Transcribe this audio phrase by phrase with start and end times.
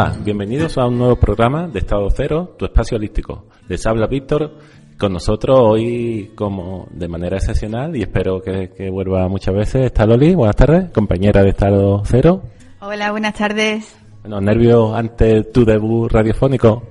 [0.00, 3.46] Hola, bienvenidos a un nuevo programa de Estado Cero, tu espacio holístico.
[3.66, 4.56] Les habla Víctor,
[4.96, 9.86] con nosotros hoy como de manera excepcional y espero que, vuelva muchas veces.
[9.86, 12.44] Está Loli, buenas tardes, compañera de Estado Cero.
[12.78, 13.98] Hola, buenas tardes.
[14.20, 16.84] Bueno, nervios ante tu debut radiofónico.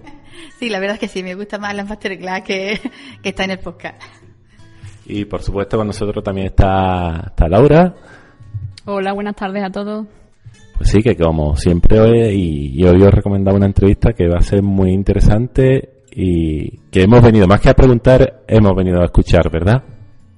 [0.59, 2.77] Sí, la verdad es que sí, me gusta más la masterclass que,
[3.23, 4.03] que está en el podcast.
[5.05, 7.95] Y por supuesto con nosotros también está, está Laura.
[8.83, 10.08] Hola, buenas tardes a todos.
[10.78, 14.38] Pues sí, que como siempre hoy, y, hoy os he recomendado una entrevista que va
[14.38, 19.05] a ser muy interesante y que hemos venido, más que a preguntar, hemos venido a
[19.05, 19.83] escuchar, ¿verdad?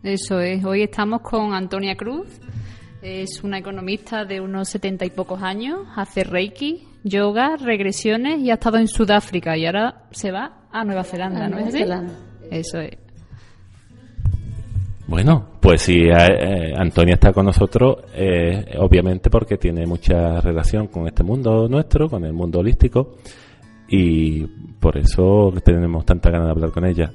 [0.02, 2.40] Eso es, hoy estamos con Antonia Cruz,
[3.02, 8.56] es una economista de unos setenta y pocos años, hace reiki, yoga, regresiones y ha
[8.56, 11.84] estado en Sudáfrica y ahora se va a Nueva Zelanda, ¿no es así?
[12.50, 13.09] Eso es.
[15.10, 20.86] Bueno, pues si eh, eh, Antonia está con nosotros, eh, obviamente porque tiene mucha relación
[20.86, 23.16] con este mundo nuestro, con el mundo holístico,
[23.88, 24.46] y
[24.80, 27.12] por eso tenemos tanta ganas de hablar con ella.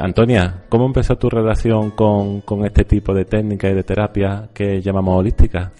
[0.00, 4.80] Antonia, ¿cómo empezó tu relación con, con este tipo de técnica y de terapia que
[4.80, 5.70] llamamos holística?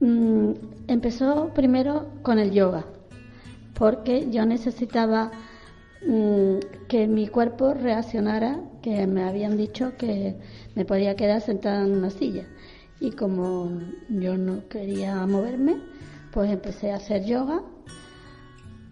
[0.00, 0.52] Mm,
[0.88, 2.86] empezó primero con el yoga,
[3.78, 5.30] porque yo necesitaba
[6.88, 10.36] que mi cuerpo reaccionara, que me habían dicho que
[10.74, 12.46] me podía quedar sentada en una silla.
[13.00, 15.76] Y como yo no quería moverme,
[16.32, 17.62] pues empecé a hacer yoga.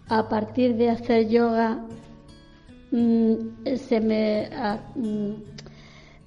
[0.08, 1.86] A partir de hacer yoga,
[2.90, 3.34] mm,
[3.76, 5.32] se me ah, mm,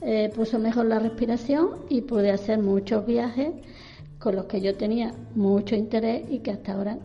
[0.02, 3.50] eh, puso mejor la respiración y pude hacer muchos viajes
[4.20, 6.98] con los que yo tenía mucho interés y que hasta ahora,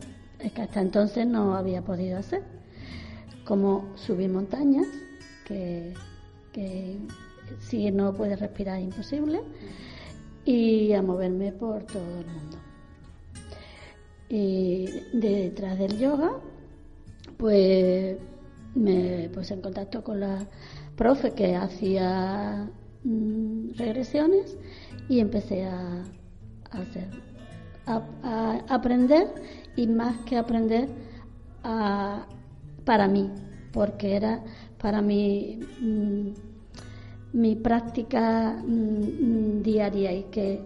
[0.55, 2.52] que hasta entonces no había podido hacer
[3.45, 4.87] como subir montañas,
[5.45, 5.93] que,
[7.59, 9.41] si no puedes respirar es imposible,
[10.45, 12.57] y a moverme por todo el mundo.
[14.29, 16.39] Y detrás del yoga,
[17.37, 18.17] pues
[18.75, 20.47] me puse en contacto con la
[20.95, 22.69] profe que hacía
[23.03, 24.57] mm, regresiones
[25.09, 26.03] y empecé a,
[26.71, 27.09] hacer,
[27.85, 29.27] a aprender
[29.75, 30.89] y más que aprender
[31.63, 32.25] a,
[32.85, 33.29] para mí,
[33.71, 34.43] porque era
[34.77, 36.29] para mí mm,
[37.33, 40.61] mi práctica mm, diaria y que,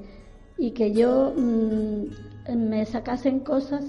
[0.57, 3.85] y que yo mm, me sacasen cosas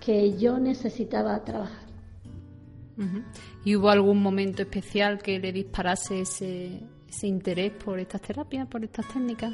[0.00, 1.82] que yo necesitaba trabajar.
[3.64, 8.84] ¿Y hubo algún momento especial que le disparase ese, ese interés por estas terapias, por
[8.84, 9.52] estas técnicas?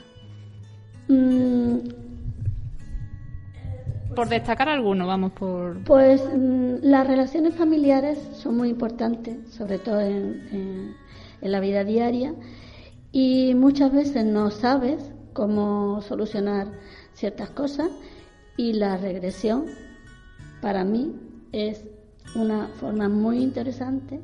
[4.18, 5.84] Por destacar alguno, vamos por.
[5.84, 10.96] Pues mm, las relaciones familiares son muy importantes, sobre todo en,
[11.40, 12.34] la vida diaria,
[13.12, 16.66] y muchas veces no sabes cómo solucionar
[17.12, 17.90] ciertas cosas,
[18.56, 19.66] y la regresión,
[20.60, 21.14] para mí,
[21.52, 21.84] es
[22.34, 24.18] una forma muy interesante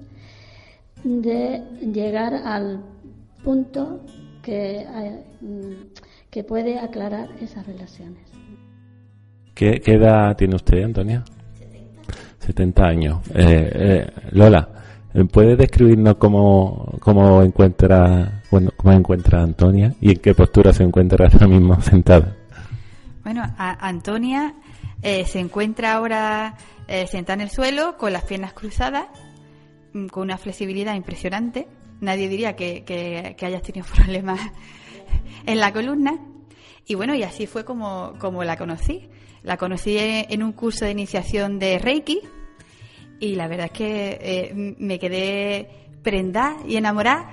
[1.05, 1.63] de
[1.93, 2.81] llegar al
[3.45, 4.01] punto
[4.43, 5.95] que, eh, mm,
[6.31, 8.35] que puede aclarar esas relaciones.
[9.55, 11.23] ¿Qué, edad tiene usted, Antonia?
[12.41, 13.19] 70 años.
[13.33, 14.69] Eh, eh, Lola,
[15.33, 21.29] ¿puede describirnos cómo, cómo encuentra bueno, cómo encuentra Antonia y en qué postura se encuentra
[21.33, 22.37] ahora mismo sentada?
[23.23, 24.55] Bueno, Antonia
[25.03, 26.57] eh, se encuentra ahora
[27.09, 29.07] sentada en el suelo con las piernas cruzadas,
[29.93, 31.69] mm, con una flexibilidad impresionante.
[32.01, 34.41] Nadie diría que, que, que hayas tenido problemas
[35.47, 36.19] en la columna.
[36.87, 39.09] Y bueno, y así fue como, como la conocí.
[39.45, 42.21] La conocí en un curso de iniciación de Reiki
[43.21, 45.69] y la verdad es que eh, me quedé
[46.03, 47.31] prendada y enamorada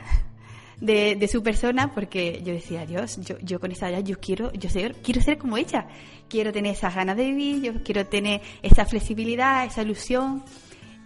[0.81, 4.69] de, su persona porque yo decía, Dios, yo, yo con esa edad yo quiero, yo
[4.69, 5.87] ser, quiero ser como ella,
[6.27, 10.43] quiero tener esas ganas de vivir, yo quiero tener esa flexibilidad, esa ilusión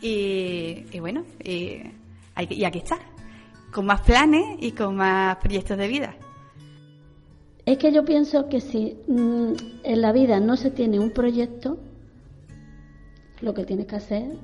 [0.02, 1.84] y, bueno, y
[2.64, 2.98] aquí está,
[3.72, 6.16] con más planes y con más proyectos de vida.
[7.66, 9.54] Es que yo pienso que si mm,
[9.84, 11.80] en la vida no se tiene un proyecto,
[13.42, 14.38] lo que tienes que hacer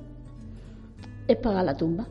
[1.28, 2.06] es pagar la tumba.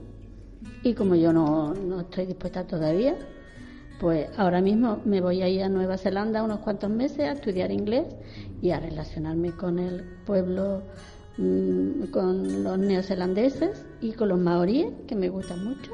[0.84, 3.16] y como yo no, no estoy dispuesta todavía,
[4.00, 7.72] pues ahora mismo me voy a ir a Nueva Zelanda unos cuantos meses a estudiar
[7.72, 8.06] inglés
[8.62, 10.82] y a relacionarme con el pueblo,
[11.38, 15.92] mm, con los neozelandeses y con los maoríes, que me gustan mucho.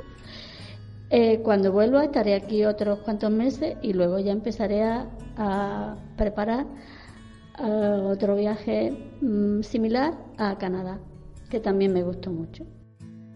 [1.09, 6.65] Eh, cuando vuelva estaré aquí otros cuantos meses y luego ya empezaré a, preparar
[7.59, 10.99] otro viaje mm, similar a Canadá,
[11.49, 12.65] que también me gustó mucho.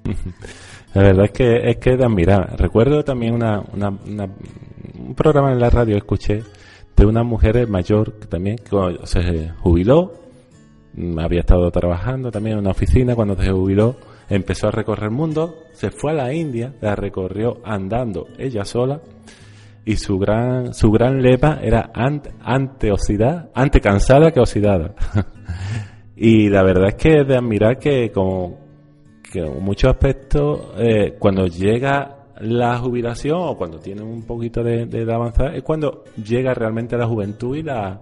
[0.93, 2.59] La verdad es que es que de admirar.
[2.59, 6.43] Recuerdo también una, una, un programa en la radio escuché
[6.95, 8.57] de una mujer mayor que también
[9.03, 10.13] se jubiló,
[10.93, 13.95] mm, había estado trabajando también en una oficina cuando se jubiló,
[14.31, 19.01] empezó a recorrer el mundo, se fue a la India, la recorrió andando ella sola
[19.83, 22.91] y su gran su gran lema era ante, ante
[23.53, 24.95] ante cansada que oxidada.
[26.15, 28.11] y la verdad es que es de admirar que
[29.33, 35.55] en muchos aspectos, eh, cuando llega la jubilación o cuando tiene un poquito de, avanzar,
[35.55, 38.01] es cuando llega realmente la juventud y la,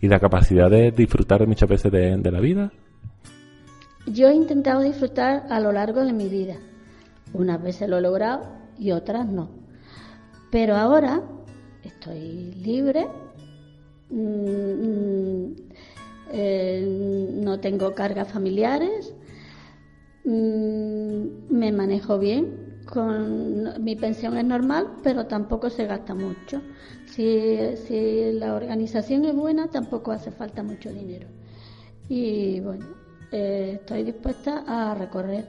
[0.00, 2.70] y la capacidad de disfrutar muchas veces de la vida.
[4.06, 6.56] Yo he intentado disfrutar a lo largo de mi vida.
[7.32, 8.42] Unas veces lo he logrado
[8.78, 9.48] y otras no.
[10.50, 11.22] Pero ahora
[11.84, 13.06] estoy libre,
[14.10, 15.54] mm, mm,
[16.32, 19.14] eh, no tengo cargas familiares,
[20.24, 26.60] Mm, me manejo bien, con mi pensión es normal, pero tampoco se gasta mucho.
[27.06, 31.26] Si, si la organización es buena, tampoco hace falta mucho dinero.
[32.08, 32.86] Y bueno,
[33.32, 35.46] eh, estoy dispuesta a recorrer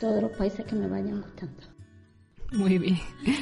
[0.00, 1.62] todos los países que me vayan gustando.
[2.52, 2.98] Muy bien.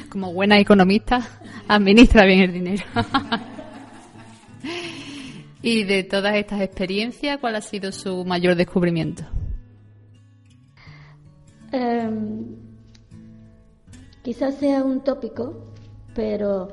[0.09, 1.21] Como buena economista,
[1.67, 2.83] administra bien el dinero.
[5.61, 9.23] y de todas estas experiencias, ¿cuál ha sido su mayor descubrimiento?
[11.71, 12.55] Em,
[14.23, 15.73] quizás sea un tópico,
[16.13, 16.69] pero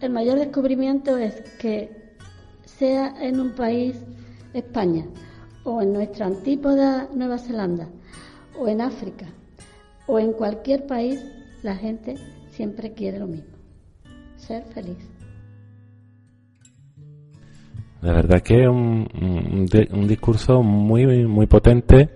[0.00, 2.16] el mayor descubrimiento es que
[2.64, 3.96] sea en un país,
[4.52, 5.06] España,
[5.64, 7.88] o en nuestra antípoda Nueva Zelanda,
[8.58, 9.26] o en África,
[10.06, 11.24] o en cualquier país,
[11.62, 12.16] la gente
[12.50, 13.56] siempre quiere lo mismo,
[14.36, 14.98] ser feliz.
[18.02, 19.06] La verdad que es un,
[19.92, 22.08] un discurso muy, muy potente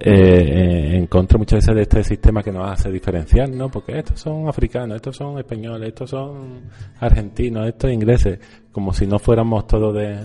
[0.00, 3.68] eh, eh, en contra muchas veces de este sistema que nos hace diferenciar, ¿no?
[3.68, 6.60] Porque estos son africanos, estos son españoles, estos son
[7.00, 8.38] argentinos, estos ingleses,
[8.70, 10.20] como si no fuéramos todos de,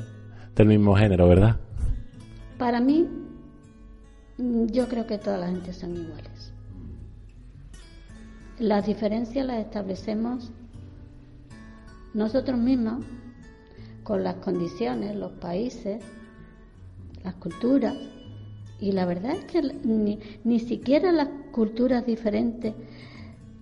[0.55, 1.59] del mismo género, ¿verdad?
[2.63, 3.05] Para mí,
[4.37, 6.53] mm, yo creo que toda la gente son iguales.
[8.57, 10.49] Las diferencias las establecemos
[12.13, 13.03] nosotros mismos
[14.03, 16.01] con las condiciones, los países,
[17.21, 17.97] las culturas
[18.79, 22.73] y la verdad es que ni, ni siquiera las culturas diferentes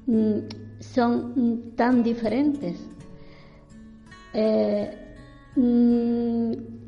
[0.05, 0.37] mm,
[0.79, 2.77] son tan diferentes.
[4.35, 4.95] Eh,
[5.55, 6.80] mm,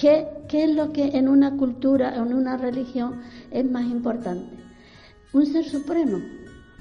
[0.00, 3.20] ¿qué, ¿Qué es lo que en una cultura, en una religión
[3.50, 4.56] es más importante?
[5.32, 6.18] Un ser supremo.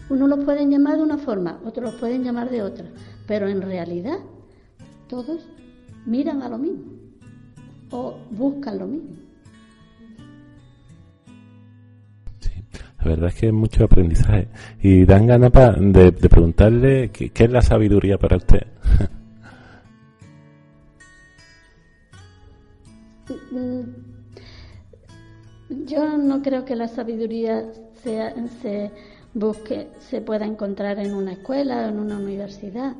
[0.09, 2.85] Uno lo pueden llamar de una forma, otros lo pueden llamar de otra,
[3.27, 4.17] pero en realidad
[5.07, 5.47] todos
[6.05, 6.85] miran a lo mismo
[7.91, 9.29] o buscan lo mismo.
[12.99, 14.47] La verdad es que es mucho aprendizaje.
[14.81, 18.67] Y dan ganas de, preguntarle qué, es la sabiduría para usted.
[25.69, 27.71] Yo no creo que la sabiduría
[28.03, 28.91] sea, se
[29.33, 32.95] busque, se pueda encontrar en una escuela o en una universidad.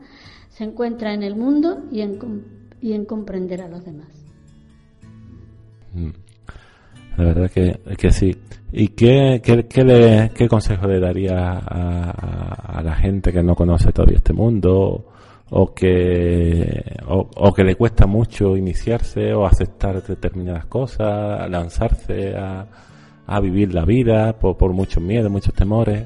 [0.50, 2.20] Se encuentra en el mundo y en,
[2.82, 4.08] y en comprender a los demás.
[5.94, 6.10] Mm.
[7.18, 8.36] La verdad que, que sí.
[8.72, 14.18] ¿Y qué, qué, le, qué consejo le daría a, la gente que no conoce todavía
[14.18, 15.09] este mundo
[15.52, 22.68] o que, o, que le cuesta mucho iniciarse o aceptar determinadas cosas, lanzarse a,
[23.26, 26.06] a vivir la vida por, por muchos miedos, muchos temores?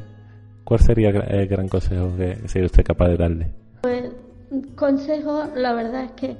[0.64, 3.52] ¿Cuál sería el gran consejo que sería usted capaz de darle?
[3.82, 4.12] Pues
[4.76, 6.38] consejo, la verdad es que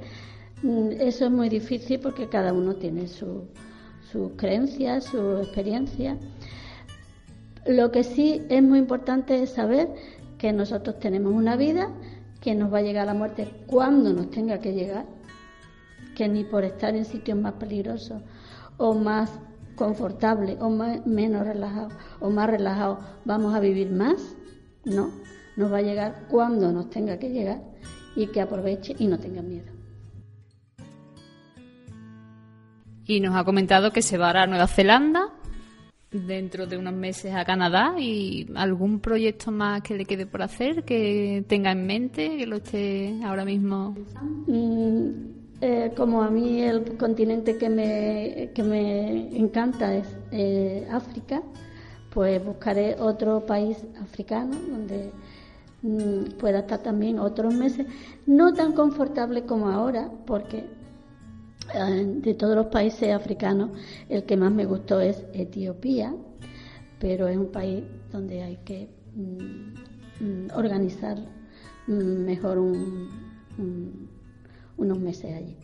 [0.62, 3.44] mm, eso es muy difícil porque cada uno tiene su,
[4.10, 6.16] sus creencias, su experiencia.
[7.66, 9.88] Lo que sí es muy importante es saber
[10.38, 11.90] que nosotros tenemos una vida,
[12.44, 15.06] que nos va a llegar la muerte cuando nos tenga que llegar,
[16.14, 18.22] que ni por estar en sitios más peligrosos
[18.76, 19.30] o más
[19.74, 24.36] confortables o menos relajados o más relajados vamos a vivir más,
[24.84, 25.10] no,
[25.56, 27.62] nos va a llegar cuando nos tenga que llegar
[28.14, 29.72] y que aproveche y no tenga miedo.
[33.06, 35.33] y nos ha comentado que se va a Nueva Zelanda
[36.14, 40.84] dentro de unos meses a Canadá y algún proyecto más que le quede por hacer,
[40.84, 43.94] que tenga en mente, que lo esté ahora mismo.
[44.46, 45.08] Mm,
[45.60, 51.42] eh, como a mí el continente que me, que me encanta es eh, África,
[52.10, 55.10] pues buscaré otro país africano donde
[55.82, 57.86] mm, pueda estar también otros meses,
[58.26, 60.64] no tan confortable como ahora, porque
[61.74, 63.70] de todos los países africanos,
[64.08, 66.14] el que más me gustó es Etiopía,
[66.98, 71.18] pero es un país donde hay que mm, mm, organizar
[71.86, 72.58] mm, mejor
[74.76, 75.56] unos meses allí.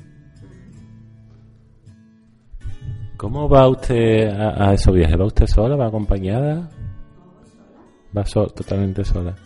[3.16, 5.20] ¿Cómo va usted a, esos viajes?
[5.20, 5.76] ¿Va usted sola?
[5.76, 6.70] ¿Va acompañada?
[8.16, 9.36] Va totalmente sola.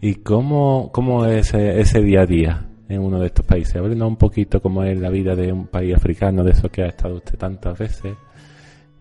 [0.00, 2.73] ¿Y cómo, cómo es ese día a día?
[2.88, 3.76] En uno de estos países.
[3.76, 6.86] Háblenos un poquito cómo es la vida de un país africano, de eso que ha
[6.86, 8.14] estado usted tantas veces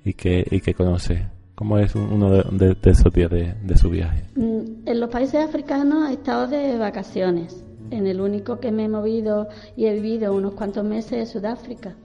[0.04, 1.28] y que, y que conoce.
[1.56, 4.24] ¿Cómo es uno de, esos días de, su viaje?
[4.36, 7.64] Mm, en los países africanos he estado de vacaciones.
[7.92, 11.96] En el único que me he movido y he vivido unos cuantos meses es Sudáfrica.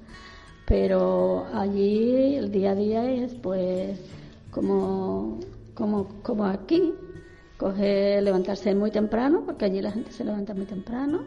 [0.67, 3.99] Pero allí el día a día es pues
[4.51, 5.41] como,
[5.73, 6.93] como, como aquí,
[7.59, 11.25] coger, levantarse muy temprano, porque allí la gente se levanta muy temprano,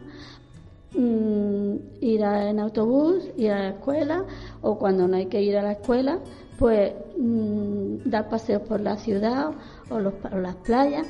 [0.94, 4.26] Mm, ir en autobús, ir a la escuela
[4.60, 6.18] o cuando no hay que ir a la escuela,
[6.58, 9.52] pues mm, dar paseos por la ciudad
[9.88, 11.06] o, los, las playas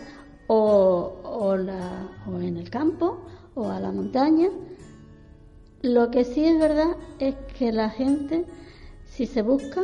[0.47, 3.19] o, o, la, o en el campo
[3.57, 4.51] o a la montaña.
[5.83, 8.45] Lo que sí es verdad es que la gente,
[9.05, 9.83] si se busca,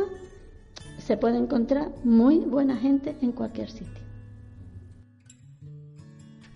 [0.97, 3.98] se puede encontrar muy buena gente en cualquier sitio.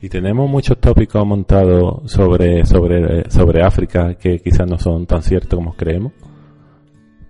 [0.03, 5.57] Y tenemos muchos tópicos montados sobre, sobre, sobre África que quizás no son tan ciertos
[5.57, 6.11] como creemos.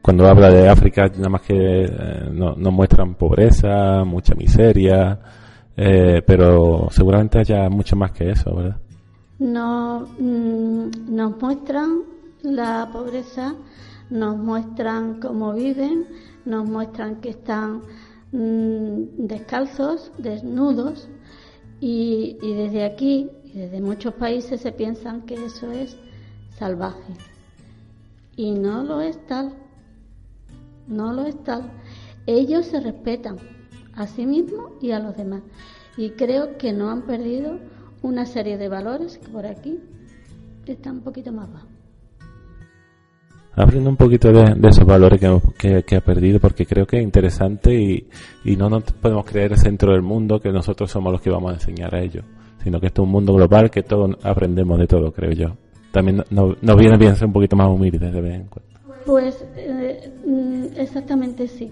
[0.01, 5.19] Cuando habla de África, nada más que eh, nos muestran pobreza, mucha miseria,
[5.77, 8.77] eh, pero seguramente haya mucho más que eso, ¿verdad?
[9.37, 11.99] No, mm, nos muestran
[12.41, 13.53] la pobreza,
[14.09, 16.07] nos muestran cómo viven,
[16.45, 17.83] nos muestran que están
[18.31, 21.07] mm, descalzos, desnudos,
[21.85, 25.97] y, desde aquí y desde muchos países se piensan que eso es
[26.57, 27.13] salvaje.
[28.37, 29.53] Y no lo es tal.
[30.87, 31.69] No lo es tal.
[32.25, 33.37] Ellos se respetan
[33.95, 35.41] a sí mismos y a los demás.
[35.97, 37.59] Y creo que no han perdido
[38.01, 39.81] una serie de valores que por aquí
[40.65, 41.72] están un poquito más bajos.
[43.55, 45.19] Hablando un poquito de, esos valores
[45.57, 48.07] que, que, ha perdido, porque creo que es interesante y,
[48.45, 51.51] y no nos podemos creer el centro del mundo que nosotros somos los que vamos
[51.51, 52.25] a enseñar a ellos,
[52.63, 55.57] sino que esto es un mundo global que todos aprendemos de todo, creo yo.
[55.91, 58.73] También nos viene bien ser un poquito más humildes de vez en cuando.
[59.05, 61.71] Pues eh, mm, exactamente sí.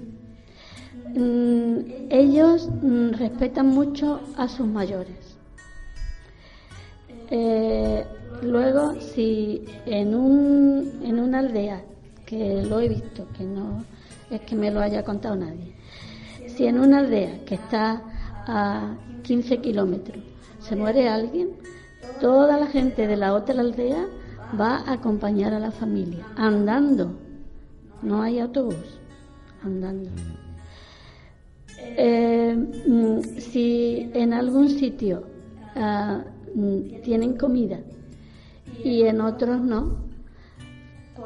[1.16, 5.38] Mm, ellos mm, respetan mucho a sus mayores.
[7.32, 8.06] Eh,
[8.42, 11.84] Luego, si en, un, en una aldea,
[12.26, 13.84] que lo he visto, que no
[14.32, 15.76] es que me lo haya contado nadie,
[16.48, 18.02] si en una aldea que está
[18.48, 20.24] a 15 kilómetros
[20.60, 21.50] se muere alguien,
[22.20, 24.08] toda la gente de la otra aldea
[24.60, 27.12] va a acompañar a la familia, andando.
[28.02, 29.00] No hay autobús,
[29.64, 30.10] andando.
[31.78, 32.56] Eh,
[32.88, 35.24] mm, si en algún sitio
[35.76, 36.24] ah,
[36.56, 37.80] mm, tienen comida
[38.84, 39.98] y en otros no,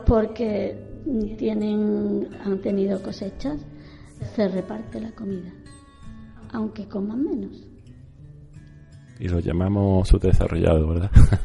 [0.05, 0.77] porque
[1.37, 3.65] tienen, han tenido cosechas,
[4.35, 5.51] se reparte la comida,
[6.51, 7.67] aunque coman menos.
[9.19, 11.11] Y lo llamamos subdesarrollado, ¿verdad?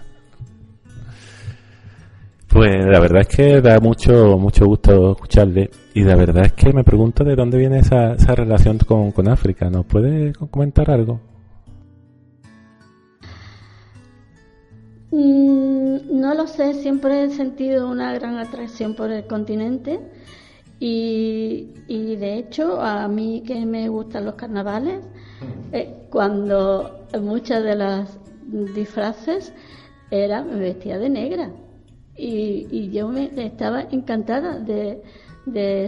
[2.49, 6.73] pues la verdad es que da mucho mucho gusto escucharle y la verdad es que
[6.73, 9.71] me pregunto de dónde viene esa, esa relación con, con África.
[9.71, 11.21] ¿Nos puede comentar algo?
[15.13, 15.60] Mm,
[16.09, 20.01] no lo sé, siempre he sentido una gran atracción por el continente
[20.79, 25.05] y, de hecho a mí que me gustan los carnavales,
[25.73, 28.19] eh, cuando muchas de las
[28.75, 29.53] disfraces
[30.11, 31.51] era, me vestía de negra
[32.17, 35.03] y, yo me estaba encantada de,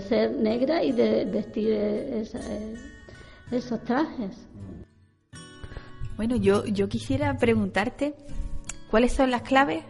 [0.09, 1.73] ser negra y de vestir
[3.50, 4.47] esos trajes.
[6.16, 8.14] Bueno, yo, yo quisiera preguntarte
[8.92, 9.83] ¿Cuáles son las claves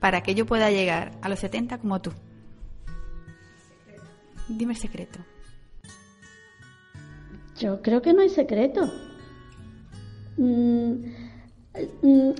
[0.00, 2.12] para que yo pueda llegar a los 70 como tú?
[4.48, 5.18] Dime el secreto.
[7.58, 8.90] Yo creo que no hay secreto.
[10.36, 10.92] Mm,
[12.02, 12.32] mm,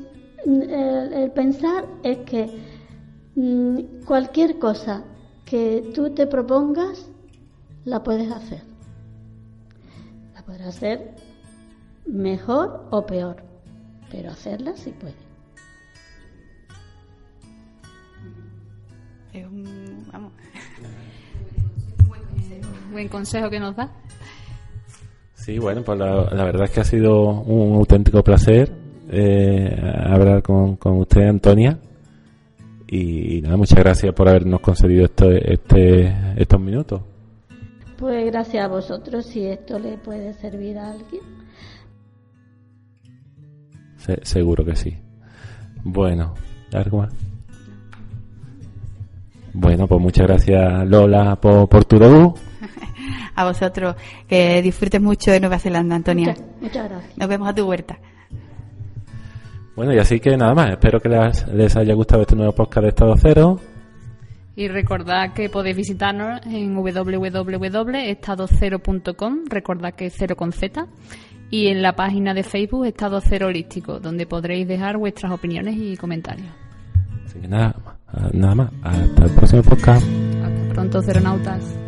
[0.47, 2.49] el, pensar es que
[3.35, 5.05] mm, cualquier cosa
[5.45, 7.09] que tú te propongas
[7.85, 8.63] la puedes hacer.
[10.47, 11.15] podrá ser
[12.07, 13.43] mejor o peor,
[14.11, 15.28] pero hacerla sí puede.
[19.33, 20.33] Es un, vamos,
[22.93, 23.91] Buen consejo que nos da.
[25.35, 28.73] Sí, bueno, pues la, la verdad es que ha sido un auténtico placer
[29.11, 31.79] eh, hablar con, con usted, Antonia.
[32.91, 37.03] Y, nada, muchas gracias por habernos concedido esto, este, estos minutos.
[37.99, 41.23] Pues gracias a vosotros, si esto le puede servir a alguien.
[43.99, 44.97] Se- seguro que sí.
[45.85, 46.35] Bueno,
[46.73, 47.13] ¿algo más?
[49.53, 52.35] Bueno, pues muchas gracias Lola por, por tu debut.
[53.35, 53.97] a vosotros.
[54.29, 56.29] Que disfrutes mucho de Nueva Zelanda, Antonia.
[56.29, 57.19] Muchas, muchas gracias.
[57.19, 57.99] Nos vemos a tu huerta.
[59.77, 62.83] Bueno, y así que nada más, espero que les, les haya gustado este nuevo podcast
[62.83, 63.61] de Estado Cero.
[64.57, 70.85] Y recordad que podéis visitarnos en www.estadocero.com, recordad que es cero con Z,
[71.49, 75.97] y en la página de Facebook Estado Cero Holístico, donde podréis dejar vuestras opiniones y
[75.97, 76.49] comentarios.
[77.25, 77.77] Así que nada,
[78.33, 80.07] nada más, hasta el próximo podcast.
[80.07, 81.88] Hasta pronto, ceronautas.